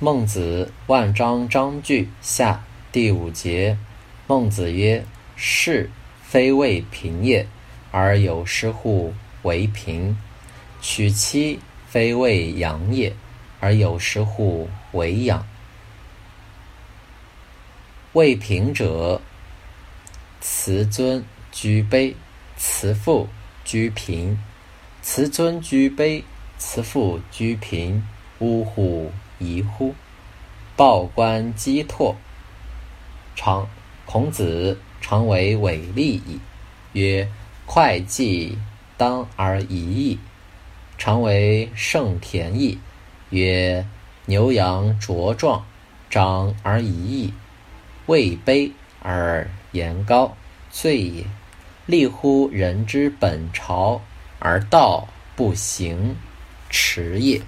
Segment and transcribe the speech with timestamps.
[0.00, 2.52] 孟子《万章章句下》
[2.92, 3.76] 第五节：
[4.28, 5.90] 孟子曰：“是
[6.22, 7.48] 非为平也，
[7.90, 10.14] 而有失乎为平；
[10.80, 11.58] 娶妻
[11.88, 13.12] 非为养也，
[13.58, 15.44] 而有失乎为养。
[18.12, 19.20] 为平者，
[20.40, 22.14] 辞尊居卑，
[22.56, 23.26] 辞父
[23.64, 24.38] 居贫。
[25.02, 26.22] 辞尊居卑，
[26.56, 28.04] 辞父居贫，
[28.38, 29.94] 呜呼！”疑乎？
[30.76, 32.16] 报官积拓。
[33.36, 33.68] 常
[34.04, 36.40] 孔子常为伟利矣，
[36.92, 37.28] 曰：
[37.66, 38.58] 会计
[38.96, 40.18] 当而已矣。
[40.96, 42.78] 常为盛田矣，
[43.30, 43.86] 曰：
[44.26, 45.64] 牛羊茁壮，
[46.10, 47.32] 长而已矣。
[48.06, 50.36] 位卑而言高，
[50.70, 51.24] 罪也。
[51.86, 54.00] 立乎人之本朝
[54.40, 56.16] 而道不行，
[56.68, 57.40] 耻也。